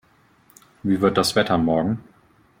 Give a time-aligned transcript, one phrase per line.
[0.81, 2.03] Wie wird das Wetter morgen?